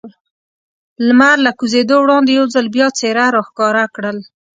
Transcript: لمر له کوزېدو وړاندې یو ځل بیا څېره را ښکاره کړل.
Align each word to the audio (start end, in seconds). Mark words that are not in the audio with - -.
لمر 1.07 1.37
له 1.45 1.51
کوزېدو 1.59 1.95
وړاندې 2.01 2.31
یو 2.37 2.45
ځل 2.53 2.65
بیا 2.75 2.87
څېره 2.97 3.25
را 3.35 3.41
ښکاره 3.47 3.83
کړل. 3.95 4.17